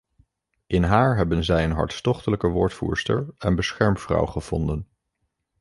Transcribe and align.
In 0.67 0.83
haar 0.83 1.17
hebben 1.17 1.43
zij 1.43 1.63
een 1.63 1.71
hartstochtelijke 1.71 2.47
woordvoerster 2.47 3.25
en 3.37 3.55
beschermvrouw 3.55 4.25
gevonden. 4.25 4.87